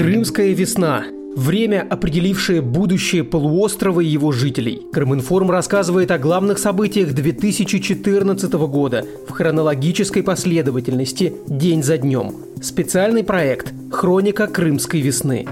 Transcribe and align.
Крымская 0.00 0.54
весна. 0.54 1.04
Время, 1.36 1.86
определившее 1.86 2.62
будущее 2.62 3.22
полуострова 3.22 4.00
и 4.00 4.06
его 4.06 4.32
жителей. 4.32 4.80
Крыминформ 4.94 5.50
рассказывает 5.50 6.10
о 6.10 6.18
главных 6.18 6.58
событиях 6.58 7.12
2014 7.12 8.50
года 8.54 9.04
в 9.28 9.32
хронологической 9.32 10.22
последовательности 10.22 11.34
день 11.46 11.82
за 11.82 11.98
днем. 11.98 12.34
Специальный 12.62 13.24
проект 13.24 13.74
«Хроника 13.92 14.46
Крымской 14.46 15.02
весны». 15.02 15.46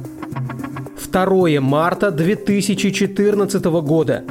2 1.12 1.60
марта 1.60 2.10
2014 2.10 3.64
года. 3.82 4.24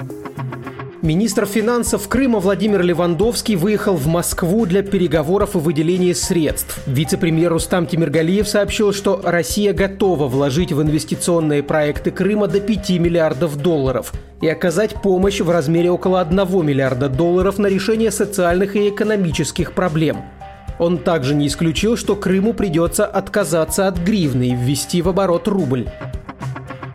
Министр 1.04 1.45
финансов 1.45 2.07
Крыма 2.07 2.39
Владимир 2.39 2.82
Левандовский 2.82 3.55
выехал 3.55 3.96
в 3.96 4.07
Москву 4.07 4.66
для 4.66 4.82
переговоров 4.82 5.54
и 5.55 5.60
выделения 5.60 6.15
средств. 6.15 6.79
Вице-премьер 6.88 7.51
Рустам 7.51 7.86
Тимиргалиев 7.86 8.47
сообщил, 8.47 8.92
что 8.93 9.21
Россия 9.24 9.74
готова 9.74 10.28
вложить 10.28 10.71
в 10.71 10.82
инвестиционные 10.82 11.61
проекты 11.61 12.10
Крыма 12.10 12.47
до 12.47 12.60
5 12.61 12.89
миллиардов 13.00 13.57
долларов 13.57 14.11
и 14.41 14.47
оказать 14.47 15.00
помощь 15.04 15.39
в 15.39 15.52
размере 15.52 15.91
около 15.91 16.19
1 16.19 16.65
миллиарда 16.65 17.10
долларов 17.10 17.60
на 17.60 17.68
решение 17.68 18.10
социальных 18.10 18.75
и 18.75 18.89
экономических 18.89 19.74
проблем. 19.74 20.24
Он 20.79 20.97
также 20.97 21.36
не 21.36 21.47
исключил, 21.47 21.96
что 21.96 22.16
Крыму 22.16 22.54
придется 22.54 23.05
отказаться 23.05 23.88
от 23.88 24.00
гривны 24.00 24.50
и 24.50 24.55
ввести 24.55 25.04
в 25.04 25.10
оборот 25.10 25.47
рубль. 25.47 25.88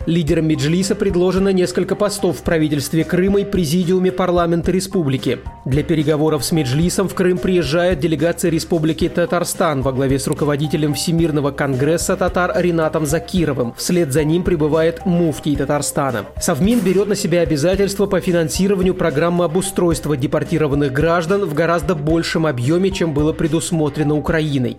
Лидером 0.07 0.49
Меджлиса 0.49 0.97
предложено 0.97 1.51
несколько 1.51 1.95
постов 1.95 2.39
в 2.39 2.43
правительстве 2.43 3.05
Крыма 3.05 3.43
и 3.43 3.45
президиуме 3.45 4.11
парламента 4.11 4.73
республики. 4.73 5.39
Для 5.65 5.85
переговоров 5.85 6.45
с 6.45 6.51
Меджлисом 6.51 7.09
в 7.09 7.15
Крым 7.15 7.39
приезжает 7.39 8.01
делегация 8.01 8.51
республики 8.51 9.09
Татарстан 9.09 9.83
во 9.83 9.93
главе 9.93 10.19
с 10.19 10.27
руководителем 10.27 10.95
Всемирного 10.95 11.53
конгресса 11.53 12.17
татар 12.17 12.53
Ринатом 12.57 13.07
Закировым. 13.07 13.75
Вслед 13.75 14.13
за 14.13 14.25
ним 14.25 14.43
прибывает 14.43 15.07
муфтий 15.07 15.55
Татарстана. 15.55 16.27
Совмин 16.41 16.81
берет 16.81 17.07
на 17.07 17.15
себя 17.15 17.43
обязательства 17.43 18.07
по 18.07 18.21
финансированию 18.21 18.95
программы 18.95 19.45
обустройства 19.45 20.17
депортированных 20.17 20.93
граждан 20.93 21.45
в 21.45 21.55
гораздо 21.55 21.95
большем 21.95 22.47
объеме, 22.47 22.91
чем 22.91 23.15
было 23.15 23.33
предусмотрено 23.33 24.17
Украиной. 24.17 24.79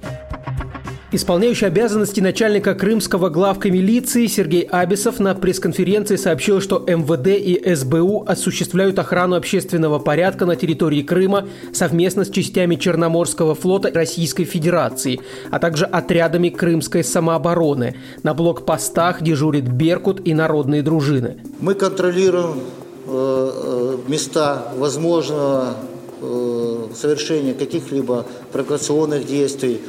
Исполняющий 1.13 1.67
обязанности 1.67 2.21
начальника 2.21 2.73
крымского 2.73 3.29
главка 3.29 3.69
милиции 3.69 4.25
Сергей 4.25 4.63
Абисов 4.63 5.19
на 5.19 5.35
пресс-конференции 5.35 6.15
сообщил, 6.15 6.59
что 6.59 6.79
МВД 6.79 7.27
и 7.27 7.75
СБУ 7.75 8.23
осуществляют 8.25 8.97
охрану 8.97 9.35
общественного 9.35 9.99
порядка 9.99 10.47
на 10.47 10.55
территории 10.55 11.03
Крыма 11.03 11.47
совместно 11.71 12.25
с 12.25 12.31
частями 12.31 12.77
Черноморского 12.77 13.53
флота 13.53 13.91
Российской 13.93 14.45
Федерации, 14.45 15.19
а 15.51 15.59
также 15.59 15.85
отрядами 15.85 16.49
крымской 16.49 17.03
самообороны. 17.03 17.95
На 18.23 18.33
блокпостах 18.33 19.21
дежурит 19.21 19.65
Беркут 19.65 20.19
и 20.25 20.33
народные 20.33 20.81
дружины. 20.81 21.37
Мы 21.59 21.75
контролируем 21.75 22.61
э, 23.05 23.51
э 23.53 23.97
места 24.07 24.73
возможного 24.77 25.75
э, 26.23 26.87
совершения 26.95 27.53
каких-либо 27.53 28.25
провокационных 28.51 29.27
действий, 29.27 29.79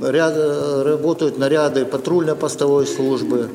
ряд, 0.00 0.34
работают 0.84 1.38
наряды 1.38 1.84
патрульно-постовой 1.84 2.86
службы, 2.86 3.48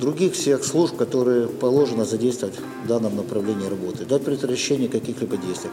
других 0.00 0.34
всех 0.34 0.64
служб, 0.64 0.96
которые 0.96 1.46
положено 1.46 2.04
задействовать 2.04 2.54
в 2.84 2.88
данном 2.88 3.16
направлении 3.16 3.68
работы, 3.68 4.04
для 4.04 4.18
предотвращения 4.18 4.88
каких-либо 4.88 5.36
действий. 5.36 5.70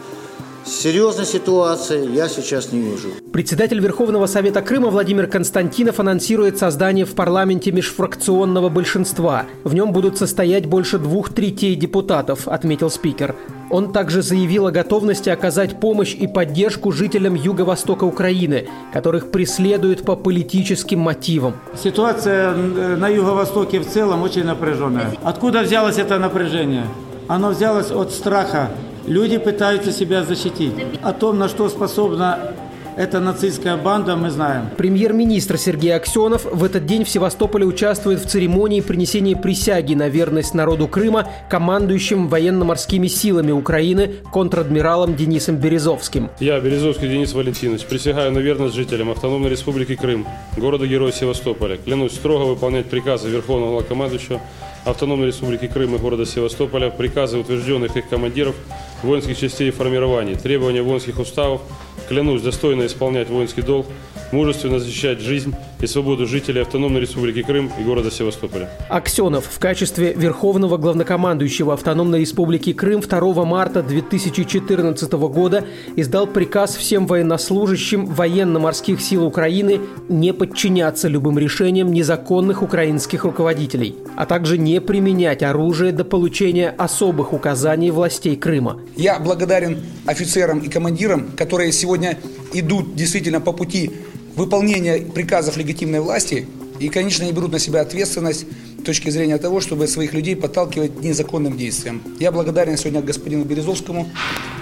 Серьезной 0.65 1.25
ситуации 1.25 2.13
я 2.13 2.29
сейчас 2.29 2.71
не 2.71 2.81
вижу. 2.81 3.09
Председатель 3.33 3.79
Верховного 3.79 4.27
Совета 4.27 4.61
Крыма 4.61 4.89
Владимир 4.89 5.27
Константинов 5.27 5.99
анонсирует 5.99 6.57
создание 6.59 7.05
в 7.05 7.15
парламенте 7.15 7.71
межфракционного 7.71 8.69
большинства. 8.69 9.45
В 9.63 9.73
нем 9.73 9.91
будут 9.91 10.17
состоять 10.17 10.67
больше 10.67 10.99
двух 10.99 11.33
третей 11.33 11.75
депутатов, 11.75 12.47
отметил 12.47 12.89
спикер. 12.89 13.35
Он 13.69 13.91
также 13.91 14.21
заявил 14.21 14.67
о 14.67 14.71
готовности 14.71 15.29
оказать 15.29 15.79
помощь 15.79 16.13
и 16.13 16.27
поддержку 16.27 16.91
жителям 16.91 17.35
юго-востока 17.35 18.03
Украины, 18.03 18.67
которых 18.93 19.31
преследуют 19.31 20.03
по 20.03 20.15
политическим 20.15 20.99
мотивам. 20.99 21.55
Ситуация 21.81 22.53
на 22.53 23.07
юго-востоке 23.07 23.79
в 23.79 23.87
целом 23.87 24.21
очень 24.23 24.43
напряженная. 24.43 25.15
Откуда 25.23 25.61
взялось 25.61 25.97
это 25.97 26.19
напряжение? 26.19 26.85
Оно 27.27 27.49
взялось 27.49 27.91
от 27.91 28.11
страха. 28.11 28.69
Люди 29.11 29.39
пытаются 29.39 29.91
себя 29.91 30.23
защитить. 30.23 30.71
О 31.01 31.11
том, 31.11 31.37
на 31.37 31.49
что 31.49 31.67
способна 31.67 32.53
это 32.95 33.19
нацистская 33.19 33.75
банда, 33.75 34.15
мы 34.15 34.29
знаем. 34.29 34.69
Премьер-министр 34.77 35.57
Сергей 35.57 35.93
Аксенов 35.93 36.45
в 36.45 36.63
этот 36.63 36.85
день 36.85 37.03
в 37.03 37.09
Севастополе 37.09 37.65
участвует 37.65 38.21
в 38.21 38.29
церемонии 38.29 38.79
принесения 38.79 39.35
присяги 39.35 39.95
на 39.95 40.07
верность 40.07 40.53
народу 40.53 40.87
Крыма 40.87 41.27
командующим 41.49 42.29
военно-морскими 42.29 43.07
силами 43.07 43.51
Украины 43.51 44.13
контр-адмиралом 44.31 45.17
Денисом 45.17 45.57
Березовским. 45.57 46.29
Я, 46.39 46.61
Березовский 46.61 47.09
Денис 47.09 47.33
Валентинович, 47.33 47.87
присягаю 47.87 48.31
на 48.31 48.39
верность 48.39 48.75
жителям 48.75 49.11
Автономной 49.11 49.49
Республики 49.49 49.97
Крым, 49.97 50.25
города-героя 50.55 51.11
Севастополя. 51.11 51.75
Клянусь 51.75 52.13
строго 52.13 52.45
выполнять 52.45 52.85
приказы 52.85 53.27
Верховного 53.27 53.71
Главкомандующего 53.71 54.39
Автономной 54.85 55.27
Республики 55.27 55.67
Крым 55.67 55.95
и 55.95 55.97
города 55.97 56.25
Севастополя, 56.25 56.89
приказы 56.89 57.37
утвержденных 57.37 57.97
их 57.97 58.07
командиров, 58.09 58.55
воинских 59.03 59.37
частей 59.37 59.69
и 59.69 59.71
формирований, 59.71 60.35
требования 60.35 60.81
воинских 60.81 61.19
уставов, 61.19 61.61
клянусь 62.07 62.41
достойно 62.41 62.85
исполнять 62.85 63.29
воинский 63.29 63.61
долг, 63.61 63.85
мужественно 64.31 64.79
защищать 64.79 65.19
жизнь 65.19 65.55
и 65.81 65.87
свободу 65.87 66.27
жителей 66.27 66.61
Автономной 66.61 67.01
Республики 67.01 67.41
Крым 67.41 67.71
и 67.79 67.83
города 67.83 68.11
Севастополя. 68.11 68.69
Аксенов 68.89 69.45
в 69.45 69.59
качестве 69.59 70.13
Верховного 70.13 70.77
Главнокомандующего 70.77 71.73
Автономной 71.73 72.19
Республики 72.19 72.73
Крым 72.73 73.01
2 73.01 73.45
марта 73.45 73.81
2014 73.81 75.11
года 75.13 75.65
издал 75.95 76.27
приказ 76.27 76.75
всем 76.75 77.07
военнослужащим 77.07 78.05
военно-морских 78.05 79.01
сил 79.01 79.25
Украины 79.25 79.81
не 80.07 80.33
подчиняться 80.33 81.07
любым 81.07 81.39
решениям 81.39 81.91
незаконных 81.91 82.61
украинских 82.61 83.23
руководителей, 83.23 83.95
а 84.15 84.25
также 84.25 84.57
не 84.57 84.79
применять 84.81 85.41
оружие 85.41 85.91
до 85.91 86.05
получения 86.05 86.69
особых 86.77 87.33
указаний 87.33 87.91
властей 87.91 88.35
Крыма. 88.35 88.79
Я 88.95 89.19
благодарен 89.19 89.79
офицерам 90.05 90.59
и 90.59 90.69
командирам, 90.69 91.31
которые 91.35 91.71
сегодня 91.71 92.17
идут 92.53 92.95
действительно 92.95 93.41
по 93.41 93.53
пути 93.53 93.91
выполнения 94.35 94.99
приказов 94.99 95.57
легитимной 95.57 95.99
власти 95.99 96.47
и, 96.79 96.89
конечно, 96.89 97.23
не 97.23 97.31
берут 97.31 97.51
на 97.51 97.59
себя 97.59 97.81
ответственность 97.81 98.45
с 98.79 98.83
точки 98.83 99.09
зрения 99.09 99.37
того, 99.37 99.61
чтобы 99.61 99.87
своих 99.87 100.13
людей 100.13 100.35
подталкивать 100.35 101.01
незаконным 101.01 101.55
действиям. 101.55 102.01
Я 102.19 102.31
благодарен 102.31 102.77
сегодня 102.77 103.01
господину 103.01 103.43
Березовскому, 103.43 104.09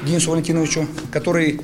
Денису 0.05 0.31
Валентиновичу, 0.31 0.87
который, 1.11 1.61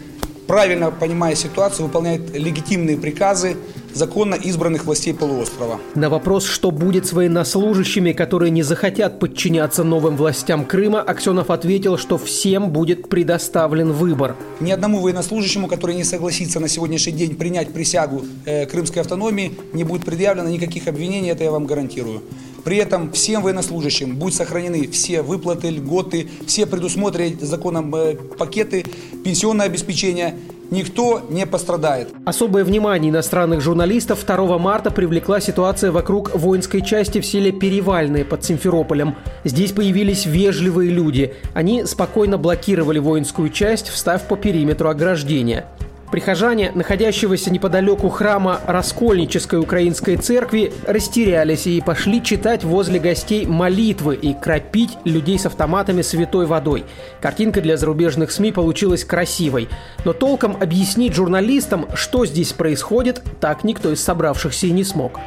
правильно 0.47 0.91
понимая 0.91 1.35
ситуацию, 1.35 1.87
выполняет 1.87 2.33
легитимные 2.33 2.97
приказы, 2.97 3.57
законно 3.95 4.35
избранных 4.35 4.85
властей 4.85 5.13
полуострова. 5.13 5.79
На 5.95 6.09
вопрос, 6.09 6.45
что 6.45 6.69
будет 6.69 7.07
с 7.07 7.13
военнослужащими, 7.13 8.11
которые 8.11 8.51
не 8.51 8.61
захотят 8.61 9.19
подчиняться 9.19 9.83
новым 9.83 10.17
властям 10.17 10.65
Крыма, 10.65 11.01
Аксенов 11.01 11.49
ответил, 11.49 11.97
что 11.97 12.17
всем 12.17 12.69
будет 12.69 13.09
предоставлен 13.09 13.91
выбор. 13.91 14.35
Ни 14.59 14.71
одному 14.71 14.99
военнослужащему, 14.99 15.67
который 15.67 15.95
не 15.95 16.03
согласится 16.03 16.59
на 16.59 16.67
сегодняшний 16.67 17.13
день 17.13 17.35
принять 17.35 17.73
присягу 17.73 18.25
э, 18.45 18.65
крымской 18.65 19.01
автономии, 19.01 19.57
не 19.73 19.83
будет 19.83 20.05
предъявлено 20.05 20.49
никаких 20.49 20.87
обвинений, 20.87 21.29
это 21.29 21.43
я 21.43 21.51
вам 21.51 21.65
гарантирую. 21.65 22.21
При 22.65 22.77
этом 22.77 23.11
всем 23.13 23.43
военнослужащим 23.43 24.15
будут 24.15 24.35
сохранены 24.35 24.87
все 24.87 25.21
выплаты, 25.21 25.69
льготы, 25.69 26.27
все 26.45 26.65
предусмотренные 26.65 27.37
законом 27.39 27.95
э, 27.95 28.15
пакеты, 28.15 28.83
пенсионное 29.23 29.67
обеспечение– 29.67 30.37
никто 30.71 31.21
не 31.29 31.45
пострадает. 31.45 32.09
Особое 32.25 32.63
внимание 32.63 33.11
иностранных 33.11 33.61
журналистов 33.61 34.25
2 34.25 34.57
марта 34.57 34.91
привлекла 34.91 35.39
ситуация 35.39 35.91
вокруг 35.91 36.35
воинской 36.35 36.81
части 36.81 37.21
в 37.21 37.25
селе 37.25 37.51
Перевальное 37.51 38.25
под 38.25 38.43
Симферополем. 38.43 39.15
Здесь 39.43 39.71
появились 39.71 40.25
вежливые 40.25 40.91
люди. 40.91 41.33
Они 41.53 41.85
спокойно 41.85 42.37
блокировали 42.37 42.99
воинскую 42.99 43.49
часть, 43.49 43.89
встав 43.89 44.27
по 44.27 44.35
периметру 44.35 44.89
ограждения. 44.89 45.65
Прихожане, 46.11 46.71
находящегося 46.73 47.51
неподалеку 47.51 48.09
храма 48.09 48.61
Раскольнической 48.65 49.59
украинской 49.59 50.15
церкви, 50.17 50.71
растерялись 50.87 51.67
и 51.67 51.81
пошли 51.81 52.23
читать 52.23 52.63
возле 52.63 52.99
гостей 52.99 53.45
молитвы 53.45 54.15
и 54.15 54.33
кропить 54.33 54.97
людей 55.03 55.37
с 55.39 55.45
автоматами 55.45 56.01
святой 56.01 56.45
водой. 56.45 56.85
Картинка 57.21 57.61
для 57.61 57.75
зарубежных 57.75 58.31
СМИ 58.31 58.51
получилась 58.51 59.03
красивой. 59.03 59.67
Но 60.05 60.13
толком 60.13 60.55
объяснить 60.61 61.13
журналистам, 61.13 61.87
что 61.95 62.25
здесь 62.25 62.53
происходит, 62.53 63.21
так 63.39 63.63
никто 63.63 63.91
из 63.91 64.03
собравшихся 64.03 64.67
и 64.67 64.71
не 64.71 64.83
смог. 64.83 65.19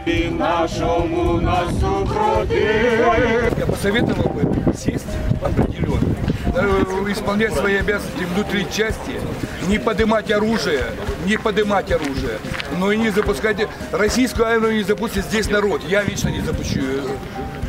Я 3.58 3.66
посоветовал 3.66 4.30
бы 4.30 4.74
сесть 4.76 5.04
определенно, 5.42 6.14
э, 6.54 6.84
исполнять 7.12 7.52
свои 7.54 7.76
обязанности 7.76 8.24
внутри 8.34 8.66
части, 8.70 9.20
не 9.68 9.78
поднимать 9.78 10.30
оружие, 10.30 10.84
не 11.26 11.36
поднимать 11.36 11.92
оружие, 11.92 12.38
но 12.78 12.90
и 12.90 12.96
не 12.96 13.10
запускать 13.10 13.68
российскую 13.92 14.46
армию 14.46 14.74
не 14.74 14.82
запустит 14.82 15.24
здесь 15.26 15.48
народ. 15.50 15.82
Я 15.88 16.02
лично 16.02 16.28
не 16.28 16.40
запущу 16.40 16.80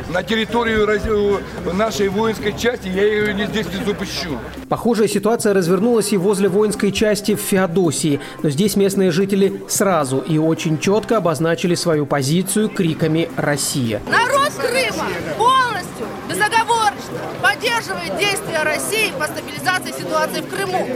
на 0.08 0.22
территорию 0.22 1.40
нашей 1.72 2.08
воинской 2.08 2.56
части, 2.56 2.88
я 2.88 3.04
ее 3.04 3.34
не 3.34 3.46
здесь 3.46 3.66
не 3.66 3.84
запущу. 3.84 4.38
Похожая 4.68 5.08
ситуация 5.08 5.54
развернулась 5.54 6.12
и 6.12 6.16
возле 6.16 6.48
воинской 6.48 6.90
части 6.90 7.34
в 7.34 7.40
Феодосии, 7.40 8.20
но 8.42 8.50
здесь 8.50 8.76
местные 8.76 9.10
жители 9.10 9.62
сразу 9.68 10.18
и 10.18 10.38
очень 10.38 10.78
четко 10.78 11.18
обозначили 11.18 11.74
свою 11.74 12.06
позицию 12.06 12.68
криками 12.68 13.28
«Россия». 13.36 14.00
Народ 14.10 14.52
Крыма 14.58 15.06
поддерживает 17.60 18.16
действия 18.16 18.62
России 18.62 19.12
по 19.18 19.26
стабилизации 19.26 19.92
ситуации 19.92 20.40
в 20.40 20.48
Крыму. 20.48 20.88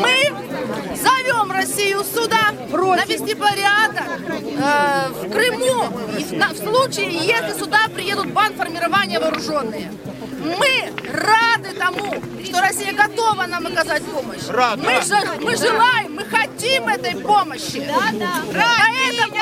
Мы 0.00 0.96
зовем 0.96 1.52
Россию 1.52 2.02
сюда, 2.02 2.52
навести 2.70 3.34
порядок 3.34 4.04
э, 4.26 5.08
в 5.10 5.30
Крыму, 5.30 5.98
и 6.18 6.34
на, 6.34 6.48
в 6.48 6.56
случае, 6.56 7.10
если 7.10 7.58
сюда 7.58 7.88
приедут 7.94 8.32
бандформирования 8.32 9.20
вооруженные. 9.20 9.92
Мы 10.40 10.92
рады 11.12 11.74
тому, 11.76 12.22
что 12.44 12.60
Россия 12.60 12.92
готова 12.94 13.46
нам 13.46 13.66
оказать 13.66 14.02
помощь. 14.04 14.46
Рад, 14.48 14.78
мы, 14.78 15.02
же, 15.02 15.16
мы 15.40 15.56
желаем, 15.56 16.14
мы 16.14 16.24
хотим 16.24 16.88
этой 16.88 17.16
помощи. 17.16 17.86
Да, 17.86 18.10
да. 18.12 18.32
Поэтому... 18.46 19.34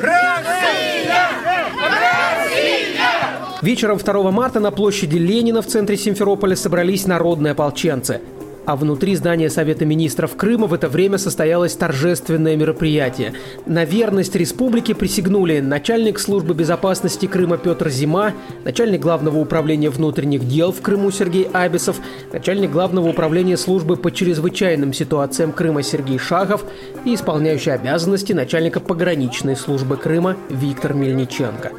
Россия! 0.00 1.30
Россия! 1.78 3.25
Вечером 3.62 3.98
2 3.98 4.30
марта 4.30 4.60
на 4.60 4.70
площади 4.70 5.16
Ленина 5.16 5.62
в 5.62 5.66
центре 5.66 5.96
Симферополя 5.96 6.56
собрались 6.56 7.06
народные 7.06 7.52
ополченцы– 7.52 8.20
а 8.66 8.74
внутри 8.74 9.14
здания 9.14 9.48
Совета 9.48 9.84
министров 9.84 10.36
Крыма 10.36 10.66
в 10.66 10.74
это 10.74 10.88
время 10.88 11.18
состоялось 11.18 11.74
торжественное 11.74 12.56
мероприятие. 12.56 13.32
На 13.64 13.84
верность 13.84 14.34
республике 14.34 14.94
присягнули 14.94 15.60
начальник 15.60 16.18
службы 16.18 16.52
безопасности 16.52 17.26
Крыма 17.26 17.58
Петр 17.58 17.88
Зима, 17.88 18.34
начальник 18.64 19.00
главного 19.00 19.38
управления 19.38 19.88
внутренних 19.88 20.46
дел 20.46 20.72
в 20.72 20.82
Крыму 20.82 21.12
Сергей 21.12 21.44
Абисов, 21.52 22.00
начальник 22.32 22.72
главного 22.72 23.08
управления 23.08 23.56
службы 23.56 23.96
по 23.96 24.10
чрезвычайным 24.10 24.92
ситуациям 24.92 25.52
Крыма 25.52 25.82
Сергей 25.82 26.18
Шагов 26.18 26.64
и 27.04 27.14
исполняющий 27.14 27.70
обязанности 27.70 28.32
начальника 28.32 28.80
пограничной 28.80 29.54
службы 29.54 29.96
Крыма 29.96 30.36
Виктор 30.50 30.92
Мельниченко. 30.92 31.70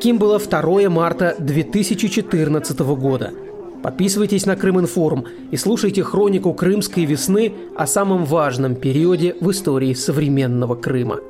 Таким 0.00 0.16
было 0.16 0.38
2 0.38 0.88
марта 0.88 1.36
2014 1.38 2.78
года– 2.78 3.34
Подписывайтесь 3.82 4.46
на 4.46 4.56
Крыминформ 4.56 5.26
и 5.50 5.58
слушайте 5.58 6.02
хронику 6.02 6.54
крымской 6.54 7.04
весны 7.04 7.52
о 7.76 7.86
самом 7.86 8.24
важном 8.24 8.76
периоде 8.76 9.36
в 9.40 9.50
истории 9.50 9.92
современного 9.92 10.74
Крыма. 10.74 11.20